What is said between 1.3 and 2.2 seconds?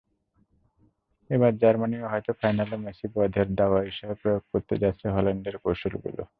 এবার জার্মানিও